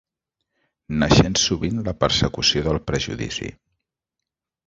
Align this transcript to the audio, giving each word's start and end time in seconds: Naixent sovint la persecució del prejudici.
Naixent 1.01 1.35
sovint 1.41 1.83
la 1.89 1.93
persecució 2.05 2.65
del 2.69 2.81
prejudici. 2.87 3.51